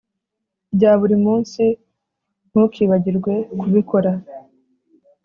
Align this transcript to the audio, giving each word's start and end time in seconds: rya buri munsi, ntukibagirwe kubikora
rya 0.75 0.91
buri 0.99 1.15
munsi, 1.25 1.63
ntukibagirwe 2.49 3.33
kubikora 3.59 4.11